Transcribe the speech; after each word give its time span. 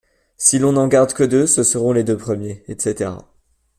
Si 0.35 0.57
l’on 0.57 0.71
n’en 0.71 0.87
garde 0.87 1.13
que 1.13 1.23
deux, 1.23 1.45
ce 1.45 1.61
seront 1.61 1.93
les 1.93 2.03
deux 2.03 2.17
premiers, 2.17 2.63
etc. 2.67 3.11